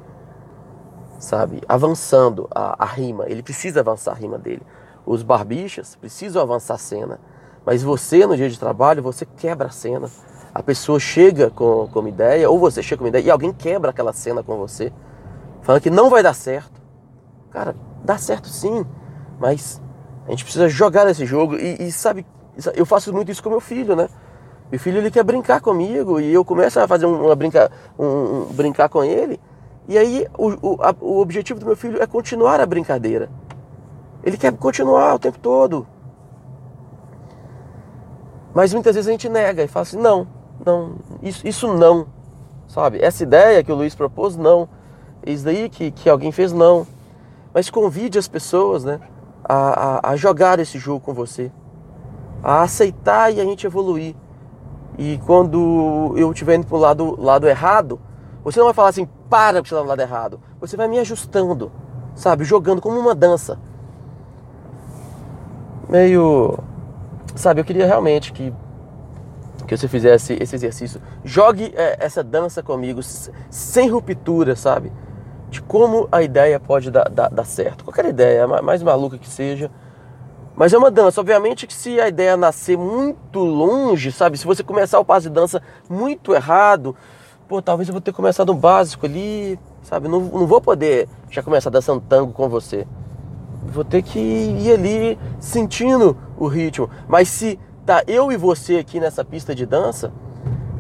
sabe? 1.21 1.61
Avançando 1.69 2.47
a, 2.53 2.83
a 2.83 2.85
rima. 2.85 3.25
Ele 3.27 3.43
precisa 3.43 3.79
avançar 3.79 4.11
a 4.11 4.15
rima 4.15 4.38
dele. 4.38 4.61
os 5.05 5.23
barbichas 5.23 5.95
precisam 5.95 6.41
avançar 6.41 6.75
a 6.75 6.77
cena. 6.77 7.19
Mas 7.65 7.83
você, 7.83 8.25
no 8.25 8.35
dia 8.35 8.50
de 8.50 8.59
trabalho, 8.59 9.03
você 9.03 9.25
quebra 9.25 9.67
a 9.67 9.71
cena. 9.71 10.09
A 10.53 10.61
pessoa 10.61 11.00
chega 11.00 11.50
com, 11.50 11.88
com 11.88 12.00
uma 12.00 12.09
ideia, 12.09 12.50
ou 12.50 12.59
você 12.59 12.81
chega 12.81 12.97
com 12.97 13.03
uma 13.05 13.09
ideia, 13.09 13.23
e 13.23 13.31
alguém 13.31 13.53
quebra 13.53 13.91
aquela 13.91 14.11
cena 14.11 14.43
com 14.43 14.57
você, 14.57 14.91
falando 15.61 15.81
que 15.81 15.89
não 15.89 16.09
vai 16.09 16.23
dar 16.23 16.33
certo. 16.33 16.80
Cara, 17.51 17.75
dá 18.03 18.17
certo 18.17 18.48
sim, 18.48 18.86
mas 19.39 19.81
a 20.25 20.31
gente 20.31 20.43
precisa 20.43 20.70
jogar 20.70 21.08
esse 21.10 21.25
jogo. 21.25 21.55
E, 21.58 21.88
e 21.88 21.91
sabe, 21.91 22.25
eu 22.75 22.86
faço 22.86 23.13
muito 23.13 23.31
isso 23.31 23.43
com 23.43 23.50
meu 23.50 23.60
filho, 23.60 23.96
né? 23.96 24.10
Meu 24.72 24.79
filho 24.79 25.00
ele 25.00 25.12
quer 25.12 25.24
brincar 25.24 25.60
comigo 25.60 26.20
e 26.20 26.34
eu 26.34 26.46
começo 26.46 26.79
a 26.79 26.88
fazer 26.88 27.05
uma 27.05 27.36
brinca, 27.36 27.70
um, 28.00 28.05
um 28.05 28.46
brincar 28.53 28.88
com 28.88 29.03
ele. 29.03 29.39
E 29.88 29.98
aí 29.98 30.25
o, 30.38 30.75
o, 30.75 30.81
a, 30.81 30.96
o 31.01 31.20
objetivo 31.20 31.60
do 31.60 31.65
meu 31.65 31.75
filho 31.75 32.01
é 32.01 32.08
continuar 32.08 32.62
a 32.62 32.65
brincadeira. 32.65 33.29
Ele 34.24 34.38
quer 34.38 34.53
continuar 34.53 35.15
o 35.15 35.20
tempo 35.20 35.39
todo. 35.39 35.86
Mas 38.53 38.74
muitas 38.74 38.96
vezes 38.96 39.10
a 39.10 39.12
gente 39.12 39.27
nega 39.27 39.63
e 39.63 39.67
fala 39.67 39.84
assim, 39.84 39.98
não, 39.98 40.27
não, 40.65 40.96
isso, 41.22 41.46
isso 41.46 41.74
não. 41.74 42.08
Sabe? 42.67 43.00
Essa 43.01 43.24
ideia 43.24 43.63
que 43.63 43.72
o 43.72 43.75
Luiz 43.75 43.93
propôs, 43.93 44.38
não. 44.38 44.70
Isso 45.25 45.43
daí 45.43 45.70
que, 45.70 45.91
que 45.91 46.10
alguém 46.10 46.31
fez, 46.31 46.53
não. 46.53 46.88
Mas 47.53 47.70
convide 47.70 48.17
as 48.17 48.27
pessoas 48.27 48.84
né, 48.84 49.00
a, 49.43 50.10
a, 50.10 50.12
a 50.12 50.15
jogar 50.15 50.60
esse 50.60 50.77
jogo 50.77 51.00
com 51.01 51.13
você. 51.13 51.51
A 52.43 52.63
aceitar 52.63 53.31
e 53.31 53.39
a 53.39 53.43
gente 53.43 53.65
evoluir. 53.65 54.15
E 54.98 55.20
quando 55.25 56.13
eu 56.17 56.31
estiver 56.31 56.55
indo 56.55 56.67
para 56.67 56.75
o 56.75 56.79
lado, 56.79 57.22
lado 57.22 57.48
errado, 57.48 58.00
você 58.43 58.60
não 58.60 58.65
vai 58.65 58.74
falar 58.74 58.89
assim, 58.89 59.08
para 59.29 59.62
que 59.62 59.70
você 59.70 59.75
está 59.75 59.84
no 59.84 59.89
lado 59.89 60.01
errado. 60.01 60.39
Você 60.60 60.75
vai 60.75 60.88
me 60.88 61.00
ajustando, 61.00 61.72
sabe? 62.15 62.43
Jogando 62.43 62.81
como 62.81 63.00
uma 63.00 63.15
dança. 63.15 63.60
Meio. 65.88 66.58
Sabe, 67.36 67.62
eu 67.62 67.65
queria 67.65 67.86
realmente 67.86 68.34
que, 68.34 68.53
que 69.67 69.77
você 69.77 69.88
fizesse 69.88 70.38
esse 70.41 70.55
exercício. 70.55 71.01
Jogue 71.24 71.72
é, 71.75 71.98
essa 72.03 72.24
dança 72.24 72.62
comigo, 72.62 73.01
sem 73.50 73.89
ruptura, 73.89 74.55
sabe? 74.55 74.91
De 75.51 75.62
como 75.62 76.10
a 76.12 76.24
ideia 76.24 76.60
pode 76.60 76.89
dar, 76.89 77.08
dar, 77.10 77.29
dar 77.29 77.43
certo. 77.43 77.84
Qualquer 77.84 78.05
ideia, 78.05 78.48
mais 78.48 78.81
maluca 78.81 79.20
que 79.20 79.29
seja 79.29 79.70
mas 80.55 80.74
é 80.74 80.77
uma 80.77 80.91
dança, 80.91 81.22
obviamente 81.22 81.65
que 81.65 81.74
se 81.74 82.00
a 82.00 82.08
ideia 82.08 82.36
nascer 82.36 82.77
muito 82.77 83.39
longe, 83.39 84.12
sabe? 84.12 84.38
Se 84.38 84.46
você 84.46 84.63
começar 84.63 85.00
o 85.00 85.05
passo 85.05 85.27
de 85.27 85.34
dança 85.34 85.62
muito 85.89 86.36
errado, 86.36 86.96
pô, 87.48 87.62
talvez 87.62 87.88
eu 87.88 87.93
vou 87.93 88.01
ter 88.01 88.12
começado 88.12 88.51
um 88.51 88.55
básico 88.55 89.05
ali, 89.05 89.58
sabe? 89.81 90.08
Não, 90.08 90.20
não 90.20 90.46
vou 90.46 90.62
poder 90.62 91.08
já 91.29 91.41
começar 91.41 91.70
dançando 91.70 92.03
tango 92.08 92.34
com 92.34 92.50
você. 92.50 92.86
Vou 93.63 93.84
ter 93.84 94.01
que 94.01 94.20
ir 94.20 94.72
ali 94.74 95.20
sentindo 95.39 96.17
o 96.38 96.48
ritmo. 96.48 96.89
Mas 97.08 97.29
se 97.29 97.58
tá 97.86 98.03
eu 98.05 98.31
e 98.31 98.38
você 98.38 98.77
aqui 98.77 99.00
nessa 99.00 99.24
pista 99.24 99.55
de 99.55 99.65
dança, 99.65 100.12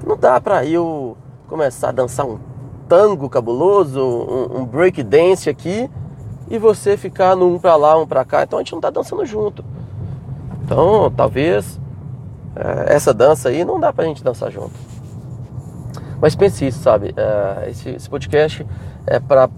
não 0.05 0.17
dá 0.17 0.39
pra 0.41 0.65
eu 0.65 1.17
começar 1.47 1.89
a 1.89 1.93
dançar 1.93 2.25
um 2.25 2.37
tango 2.91 3.29
cabuloso, 3.29 4.01
um, 4.01 4.59
um 4.59 4.65
break 4.65 5.01
dance 5.01 5.49
aqui 5.49 5.89
e 6.49 6.57
você 6.57 6.97
ficar 6.97 7.37
no 7.37 7.55
um 7.55 7.57
para 7.57 7.77
lá, 7.77 7.97
um 7.97 8.05
para 8.05 8.25
cá. 8.25 8.43
Então 8.43 8.59
a 8.59 8.61
gente 8.61 8.73
não 8.73 8.79
está 8.79 8.89
dançando 8.89 9.25
junto. 9.25 9.63
Então 10.65 11.09
talvez 11.15 11.79
é, 12.53 12.93
essa 12.93 13.13
dança 13.13 13.47
aí 13.47 13.63
não 13.63 13.79
dá 13.79 13.93
para 13.93 14.03
a 14.03 14.07
gente 14.09 14.21
dançar 14.21 14.51
junto. 14.51 14.73
Mas 16.19 16.35
pense 16.35 16.67
isso, 16.67 16.79
sabe? 16.79 17.13
É, 17.15 17.69
esse, 17.69 17.91
esse, 17.91 18.09
podcast 18.09 18.67
é 19.07 19.21
para 19.21 19.49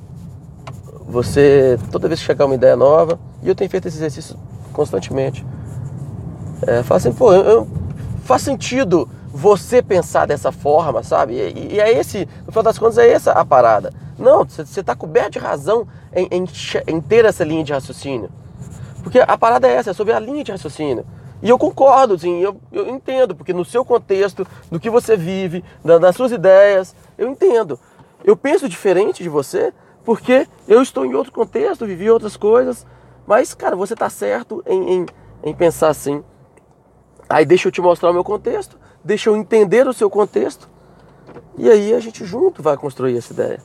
você, 1.08 1.80
toda 1.92 2.08
vez 2.08 2.20
que 2.20 2.28
chegar 2.28 2.46
uma 2.46 2.54
ideia 2.54 2.76
nova, 2.76 3.20
e 3.42 3.50
eu 3.50 3.56
tenho 3.56 3.70
feito 3.70 3.88
esse 3.88 3.98
exercício 3.98 4.38
constantemente. 4.72 5.44
É, 6.68 6.84
fala 6.84 7.00
assim, 7.00 7.12
pô, 7.12 7.34
eu, 7.34 7.44
eu, 7.44 7.68
faz 8.24 8.44
sentido 8.44 9.10
você 9.34 9.82
pensar 9.82 10.28
dessa 10.28 10.52
forma, 10.52 11.02
sabe? 11.02 11.34
E, 11.34 11.74
e, 11.74 11.80
é 11.80 11.92
esse, 11.92 12.28
final 12.54 12.64
das 12.64 12.78
contas, 12.78 12.98
é 12.98 13.10
essa 13.10 13.32
a 13.32 13.44
parada. 13.44 13.92
Não, 14.18 14.46
você 14.46 14.80
está 14.80 14.96
coberto 14.96 15.32
de 15.32 15.40
razão 15.40 15.88
em, 16.14 16.28
em, 16.32 16.46
em, 16.88 17.02
ter 17.02 17.26
essa 17.26 17.44
linha 17.44 17.64
de 17.64 17.74
raciocínio. 17.74 18.30
Porque 19.02 19.20
a 19.20 19.38
parada 19.38 19.68
é 19.68 19.74
essa, 19.74 19.92
é 19.92 19.94
sobre 19.94 20.14
a 20.14 20.20
linha 20.20 20.44
de 20.44 20.52
raciocínio. 20.52 21.06
E 21.42 21.50
eu 21.50 21.58
concordo, 21.58 22.18
sim, 22.18 22.40
eu, 22.40 22.56
eu 22.72 22.88
entendo, 22.88 23.36
porque 23.36 23.52
no 23.52 23.66
seu 23.66 23.84
contexto, 23.84 24.48
no 24.72 24.80
que 24.80 24.90
você 24.90 25.18
vive, 25.18 25.64
na, 25.84 26.00
nas 26.00 26.16
suas 26.16 26.32
ideias, 26.32 26.96
eu 27.18 27.28
entendo. 27.28 27.78
Eu 28.24 28.38
penso 28.38 28.70
diferente 28.70 29.22
de 29.22 29.28
você, 29.28 29.74
porque 30.06 30.48
eu 30.68 30.82
estou 30.82 31.06
em 31.06 31.14
outro 31.14 31.34
contexto, 31.34 31.86
vivi 31.86 32.10
outras 32.10 32.38
coisas, 32.38 32.86
mas, 33.28 33.54
cara, 33.54 33.76
você 33.76 33.94
está 33.94 34.10
certo 34.10 34.64
em, 34.66 34.94
em, 34.94 35.06
em 35.44 35.54
pensar 35.54 35.90
assim. 35.90 36.24
Aí 37.28 37.46
deixa 37.46 37.68
eu 37.68 37.72
te 37.72 37.82
mostrar 37.82 38.12
o 38.12 38.14
meu 38.14 38.24
contexto, 38.24 38.78
deixa 39.04 39.30
eu 39.30 39.36
entender 39.36 39.88
o 39.88 39.94
seu 39.94 40.10
contexto, 40.10 40.70
e 41.58 41.70
aí 41.70 41.94
a 41.94 42.00
gente 42.00 42.26
junto 42.26 42.62
vai 42.62 42.76
construir 42.78 43.18
essa 43.18 43.34
ideia. 43.34 43.60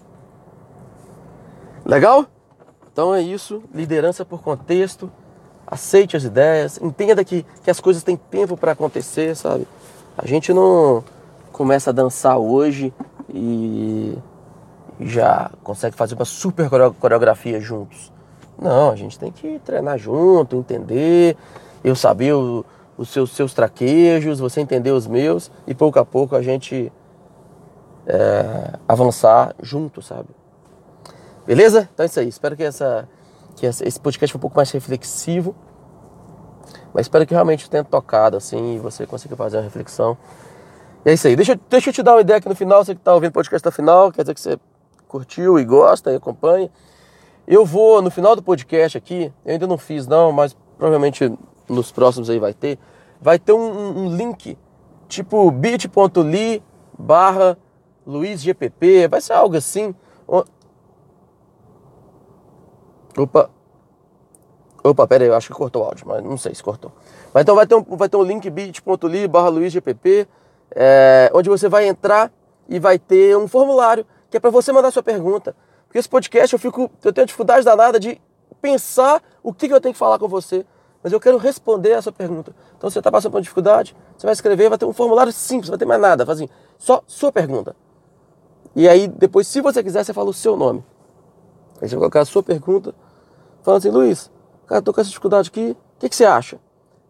Legal? 1.85 2.27
Então 2.93 3.15
é 3.15 3.23
isso, 3.23 3.63
liderança 3.73 4.25
por 4.25 4.43
contexto, 4.43 5.11
aceite 5.67 6.17
as 6.17 6.25
ideias, 6.25 6.79
entenda 6.83 7.25
que, 7.25 7.47
que 7.63 7.71
as 7.71 7.81
coisas 7.81 8.03
têm 8.03 8.17
tempo 8.17 8.57
para 8.57 8.73
acontecer, 8.73 9.37
sabe? 9.37 9.67
A 10.17 10.27
gente 10.27 10.53
não 10.53 11.05
começa 11.53 11.91
a 11.91 11.93
dançar 11.93 12.39
hoje 12.39 12.93
e 13.33 14.19
já 15.01 15.51
consegue 15.63 15.97
fazer 15.97 16.15
uma 16.15 16.25
super 16.25 16.69
coreografia 16.99 17.61
juntos. 17.61 18.13
Não, 18.61 18.91
a 18.91 18.97
gente 18.97 19.19
tem 19.19 19.31
que 19.31 19.61
treinar 19.65 19.97
junto, 19.97 20.57
entender, 20.57 21.37
eu 21.85 21.95
saber 21.95 22.35
o, 22.35 22.65
os 22.97 23.09
seus, 23.11 23.31
seus 23.31 23.55
traquejos, 23.55 24.41
você 24.41 24.61
entender 24.61 24.91
os 24.91 25.07
meus 25.07 25.51
e 25.67 25.75
pouco 25.75 25.99
a 26.01 26.05
pouco 26.05 26.35
a 26.35 26.43
gente 26.43 26.93
é, 28.09 28.79
avançar 28.89 29.55
junto, 29.63 30.01
sabe? 30.01 30.29
Beleza? 31.47 31.89
Então 31.93 32.05
é 32.05 32.07
isso 32.07 32.19
aí. 32.19 32.29
Espero 32.29 32.57
que, 32.57 32.65
essa, 32.65 33.07
que 33.55 33.67
esse 33.67 34.01
podcast 34.01 34.33
foi 34.33 34.39
um 34.39 34.41
pouco 34.41 34.57
mais 34.57 34.71
reflexivo. 34.71 35.55
Mas 36.93 37.05
espero 37.05 37.27
que 37.27 37.35
realmente 37.35 37.69
tenha 37.69 37.85
tocado 37.85 38.37
assim 38.37 38.77
e 38.77 38.79
você 38.79 39.07
consiga 39.07 39.37
fazer 39.37 39.59
uma 39.59 39.63
reflexão. 39.63 40.17
E 41.05 41.11
é 41.11 41.13
isso 41.13 41.29
aí. 41.29 41.37
Deixa, 41.37 41.59
deixa 41.69 41.91
eu 41.91 41.95
te 41.95 42.03
dar 42.03 42.15
uma 42.15 42.23
ideia 42.23 42.39
aqui 42.39 42.49
no 42.49 42.55
final. 42.55 42.83
Você 42.83 42.95
que 42.95 43.01
está 43.01 43.13
ouvindo 43.15 43.31
o 43.31 43.35
podcast 43.35 43.63
até 43.63 43.69
o 43.69 43.77
final, 43.77 44.11
quer 44.11 44.23
dizer 44.23 44.35
que 44.35 44.41
você 44.41 44.59
curtiu 45.07 45.59
e 45.59 45.65
gosta 45.65 46.11
e 46.11 46.17
acompanha. 46.17 46.71
Eu 47.47 47.65
vou, 47.65 48.03
no 48.03 48.11
final 48.11 48.35
do 48.35 48.43
podcast 48.43 48.97
aqui, 48.97 49.33
eu 49.45 49.53
ainda 49.53 49.67
não 49.67 49.79
fiz 49.79 50.07
não, 50.07 50.33
mas 50.33 50.57
provavelmente 50.77 51.33
nos 51.69 51.93
próximos 51.93 52.29
aí 52.29 52.39
vai 52.39 52.53
ter, 52.53 52.79
vai 53.21 53.39
ter 53.39 53.53
um, 53.53 54.05
um 54.05 54.17
link 54.17 54.57
tipo 55.09 55.51
bit.ly 55.51 56.63
barra 56.99 57.57
luizgpp, 58.09 59.07
vai 59.09 59.21
ser 59.21 59.35
algo 59.35 59.57
assim. 59.57 59.95
Opa, 63.17 63.51
Opa, 64.83 65.07
pera 65.07 65.25
aí, 65.25 65.29
eu 65.29 65.35
acho 65.35 65.49
que 65.49 65.55
cortou 65.55 65.83
o 65.83 65.85
áudio, 65.85 66.07
mas 66.07 66.25
não 66.25 66.39
sei 66.39 66.55
se 66.55 66.63
cortou. 66.63 66.91
Mas 67.35 67.43
então 67.43 67.55
vai 67.55 67.67
ter 67.67 67.75
um, 67.75 67.83
vai 67.83 68.09
ter 68.09 68.17
um 68.17 68.23
link 68.23 68.49
bit.ly 68.49 69.29
barra 69.29 69.49
luizgpp, 69.49 70.27
é, 70.71 71.31
onde 71.35 71.49
você 71.49 71.69
vai 71.69 71.87
entrar 71.87 72.33
e 72.69 72.79
vai 72.79 72.99
ter 72.99 73.37
um 73.37 73.47
formulário 73.47 74.07
que 74.31 74.37
é 74.37 74.41
para 74.41 74.51
você 74.51 74.73
mandar 74.73 74.91
sua 74.91 75.03
pergunta. 75.03 75.55
Porque 75.87 75.99
esse 75.99 76.09
podcast 76.09 76.53
eu 76.53 76.59
fico, 76.59 76.91
eu 77.05 77.13
tenho 77.13 77.27
dificuldade 77.27 77.65
danada 77.65 77.99
de 78.01 78.21
pensar 78.63 79.23
o 79.43 79.53
que, 79.53 79.69
que 79.69 79.75
eu 79.75 79.81
tenho 79.81 79.93
que 79.93 79.99
falar 79.99 80.19
com 80.19 80.29
você 80.29 80.65
mas 81.03 81.13
eu 81.13 81.21
quero 81.21 81.37
responder 81.39 81.91
essa 81.91 82.11
pergunta. 82.11 82.55
Então 82.77 82.91
você 82.91 82.99
está 82.99 83.11
passando 83.11 83.33
por 83.33 83.41
dificuldade, 83.41 83.97
você 84.17 84.27
vai 84.27 84.33
escrever, 84.33 84.69
vai 84.69 84.79
ter 84.79 84.85
um 84.85 84.93
formulário 84.93 85.33
simples, 85.33 85.69
vai 85.69 85.79
ter 85.79 85.85
mais 85.85 86.01
nada, 86.01 86.27
faz 86.27 86.39
assim, 86.39 86.49
só 86.77 87.03
sua 87.07 87.31
pergunta. 87.31 87.75
E 88.75 88.89
aí 88.89 89.09
depois, 89.09 89.47
se 89.47 89.61
você 89.61 89.83
quiser, 89.83 90.05
você 90.05 90.13
fala 90.13 90.31
o 90.31 90.35
seu 90.35 90.57
nome. 90.57 90.85
Aí 91.81 91.89
você 91.89 91.95
vai 91.95 92.01
colocar 92.01 92.21
a 92.21 92.25
sua 92.25 92.43
pergunta, 92.43 92.95
falando 93.63 93.79
assim, 93.79 93.91
Luiz, 93.91 94.31
cara, 94.67 94.83
tô 94.83 94.93
com 94.93 95.01
essa 95.01 95.09
dificuldade 95.09 95.49
aqui, 95.49 95.77
o 95.97 96.01
que, 96.01 96.09
que 96.09 96.17
você 96.17 96.25
acha? 96.25 96.59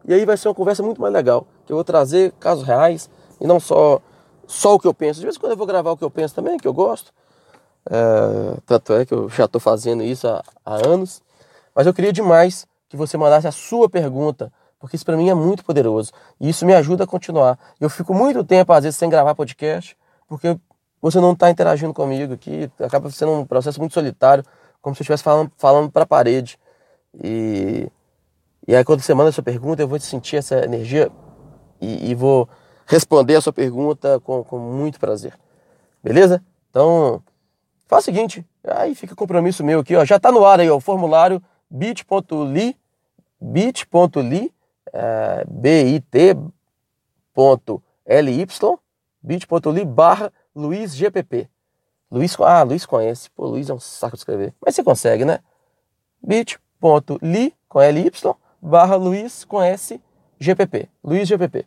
E 0.06 0.14
aí 0.14 0.24
vai 0.24 0.36
ser 0.36 0.48
uma 0.48 0.54
conversa 0.54 0.82
muito 0.82 1.00
mais 1.00 1.12
legal, 1.12 1.46
que 1.66 1.72
eu 1.72 1.76
vou 1.76 1.84
trazer 1.84 2.32
casos 2.40 2.64
reais 2.64 3.10
e 3.40 3.46
não 3.46 3.60
só 3.60 4.00
só 4.48 4.74
o 4.74 4.78
que 4.78 4.86
eu 4.86 4.94
penso. 4.94 5.20
De 5.20 5.26
vez 5.26 5.36
em 5.36 5.40
quando 5.40 5.52
eu 5.52 5.58
vou 5.58 5.66
gravar 5.66 5.92
o 5.92 5.96
que 5.96 6.02
eu 6.02 6.10
penso 6.10 6.34
também, 6.34 6.56
que 6.56 6.66
eu 6.66 6.72
gosto. 6.72 7.12
É, 7.88 8.56
tanto 8.66 8.94
é 8.94 9.04
que 9.04 9.12
eu 9.12 9.28
já 9.28 9.44
estou 9.44 9.60
fazendo 9.60 10.02
isso 10.02 10.26
há, 10.26 10.42
há 10.64 10.88
anos. 10.88 11.22
Mas 11.74 11.86
eu 11.86 11.94
queria 11.94 12.12
demais 12.12 12.66
que 12.88 12.96
você 12.96 13.16
mandasse 13.16 13.46
a 13.46 13.52
sua 13.52 13.88
pergunta, 13.88 14.50
porque 14.80 14.96
isso 14.96 15.04
para 15.04 15.16
mim 15.16 15.28
é 15.28 15.34
muito 15.34 15.64
poderoso. 15.64 16.12
E 16.40 16.48
isso 16.48 16.64
me 16.64 16.74
ajuda 16.74 17.04
a 17.04 17.06
continuar. 17.06 17.58
Eu 17.78 17.90
fico 17.90 18.14
muito 18.14 18.42
tempo, 18.42 18.72
às 18.72 18.84
vezes, 18.84 18.98
sem 18.98 19.10
gravar 19.10 19.34
podcast, 19.34 19.96
porque 20.26 20.58
você 21.00 21.20
não 21.20 21.32
está 21.32 21.50
interagindo 21.50 21.94
comigo 21.94 22.34
aqui, 22.34 22.70
acaba 22.80 23.10
sendo 23.10 23.32
um 23.32 23.46
processo 23.46 23.78
muito 23.78 23.94
solitário, 23.94 24.44
como 24.80 24.94
se 24.94 25.00
eu 25.00 25.04
estivesse 25.04 25.22
falando, 25.22 25.50
falando 25.56 25.90
para 25.90 26.02
a 26.02 26.06
parede. 26.06 26.58
E, 27.22 27.88
e 28.66 28.74
aí, 28.74 28.84
quando 28.84 29.00
você 29.00 29.14
manda 29.14 29.30
a 29.30 29.32
sua 29.32 29.42
pergunta, 29.42 29.82
eu 29.82 29.88
vou 29.88 29.98
sentir 29.98 30.36
essa 30.36 30.64
energia 30.64 31.10
e, 31.80 32.10
e 32.10 32.14
vou 32.14 32.48
responder 32.86 33.36
a 33.36 33.40
sua 33.40 33.52
pergunta 33.52 34.20
com, 34.20 34.42
com 34.44 34.58
muito 34.58 34.98
prazer. 34.98 35.34
Beleza? 36.02 36.42
Então, 36.70 37.22
faz 37.86 38.04
o 38.04 38.06
seguinte, 38.06 38.46
aí 38.66 38.94
fica 38.94 39.14
compromisso 39.14 39.64
meu 39.64 39.80
aqui, 39.80 39.96
ó, 39.96 40.04
já 40.04 40.16
está 40.16 40.30
no 40.30 40.44
ar 40.44 40.60
aí 40.60 40.70
ó, 40.70 40.76
o 40.76 40.80
formulário 40.80 41.42
bit.ly 41.70 42.76
bit.ly, 43.40 44.52
é, 44.92 45.44
bit.ly, 45.48 46.34
bit.ly 49.22 49.84
barra 49.84 50.32
luizgpp. 50.58 51.48
Luiz, 52.10 52.36
ah, 52.40 52.62
Luiz 52.62 52.84
conhece. 52.84 53.30
Pô, 53.30 53.46
Luiz 53.46 53.70
é 53.70 53.74
um 53.74 53.78
saco 53.78 54.16
de 54.16 54.20
escrever. 54.20 54.54
Mas 54.64 54.74
você 54.74 54.82
consegue, 54.82 55.24
né? 55.24 55.40
bit.ly 56.22 57.54
com 57.68 57.80
ly 57.80 58.12
barra 58.60 58.96
Luiz 58.96 59.44
com 59.44 59.62
S 59.62 60.00
GPP. 60.38 60.88
Luiz 61.04 61.28
GPP. 61.28 61.64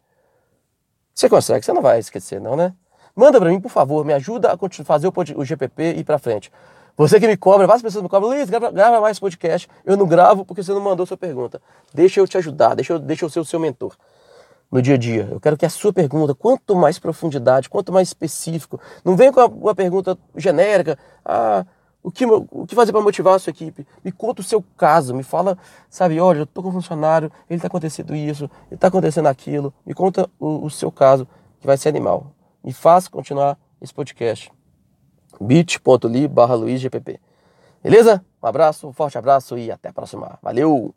Você 1.14 1.30
consegue, 1.30 1.64
você 1.64 1.72
não 1.72 1.82
vai 1.82 2.00
esquecer, 2.00 2.42
não, 2.42 2.56
né? 2.56 2.74
Manda 3.16 3.40
para 3.40 3.50
mim, 3.50 3.60
por 3.60 3.70
favor, 3.70 4.04
me 4.04 4.14
ajuda 4.14 4.52
a 4.54 4.84
fazer 4.84 5.08
o, 5.08 5.46
GPP 5.46 5.94
e 5.96 6.00
ir 6.00 6.04
para 6.04 6.18
frente. 6.18 6.52
Você 6.98 7.20
que 7.20 7.28
me 7.28 7.38
cobra, 7.38 7.68
várias 7.68 7.82
pessoas 7.82 8.04
me 8.04 8.10
cobram, 8.10 8.30
Luiz, 8.30 8.50
grava, 8.50 8.72
grava, 8.72 9.00
mais 9.00 9.20
podcast. 9.20 9.70
Eu 9.86 9.96
não 9.96 10.08
gravo 10.08 10.44
porque 10.46 10.64
você 10.64 10.72
não 10.72 10.82
mandou 10.82 11.06
sua 11.06 11.18
pergunta. 11.18 11.62
Deixa 11.94 12.20
eu 12.20 12.28
te 12.28 12.38
ajudar, 12.38 12.76
deixa 12.76 12.94
eu, 12.94 13.00
deixa 13.00 13.26
eu 13.26 13.30
ser 13.30 13.40
o 13.40 13.46
seu 13.46 13.60
mentor 13.60 13.96
no 14.72 14.82
dia 14.82 14.96
a 14.96 14.98
dia. 14.98 15.28
Eu 15.30 15.40
quero 15.40 15.58
que 15.58 15.66
a 15.66 15.70
sua 15.70 15.92
pergunta, 15.92 16.34
quanto 16.34 16.76
mais 16.76 16.98
profundidade, 16.98 17.70
quanto 17.70 17.92
mais 17.92 18.08
específico, 18.08 18.80
não 19.04 19.16
venha 19.16 19.32
com 19.32 19.42
uma 19.42 19.76
pergunta 19.76 20.18
genérica, 20.36 20.98
ah, 21.26 21.66
o 22.04 22.10
que, 22.10 22.26
o 22.26 22.66
que 22.66 22.74
fazer 22.74 22.92
para 22.92 23.02
motivar 23.02 23.36
a 23.36 23.40
sua 23.40 23.52
equipe? 23.52 23.86
Me 24.04 24.12
conta 24.12 24.42
o 24.42 24.44
seu 24.44 24.64
caso, 24.76 25.14
me 25.14 25.22
fala, 25.22 25.58
sabe, 25.90 26.20
olha, 26.20 26.40
eu 26.40 26.44
estou 26.46 26.64
com 26.64 26.70
um 26.70 26.74
funcionário, 26.74 27.32
ele 27.50 27.58
está 27.58 27.68
acontecendo 27.68 28.16
isso, 28.16 28.46
ele 28.68 28.76
está 28.76 28.88
acontecendo 28.88 29.28
aquilo, 29.28 29.74
me 29.86 29.94
conta 29.94 30.28
o, 30.40 30.66
o, 30.66 30.70
seu 30.70 30.92
caso, 30.92 31.28
que 31.60 31.68
vai 31.68 31.78
ser 31.78 31.90
animal. 31.90 32.32
Me 32.64 32.74
faz 32.74 33.08
continuar 33.08 33.58
esse 33.80 33.94
podcast. 33.94 34.52
bit.ly 35.40 36.28
barra 36.28 36.56
Beleza? 37.84 38.26
Um 38.42 38.48
abraço, 38.48 38.88
um 38.88 38.94
forte 38.94 39.18
abraço 39.18 39.58
e 39.58 39.72
até 39.72 39.90
a 39.90 39.94
próxima. 39.94 40.40
Valeu! 40.42 40.96